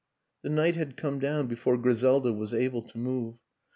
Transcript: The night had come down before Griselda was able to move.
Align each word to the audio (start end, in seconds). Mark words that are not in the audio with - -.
The 0.41 0.49
night 0.49 0.75
had 0.77 0.97
come 0.97 1.19
down 1.19 1.45
before 1.45 1.77
Griselda 1.77 2.33
was 2.33 2.55
able 2.55 2.81
to 2.81 2.97
move. 2.97 3.35